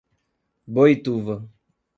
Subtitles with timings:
[0.65, 1.37] Boituva